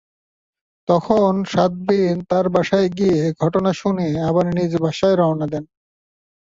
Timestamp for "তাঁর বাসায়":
2.29-2.89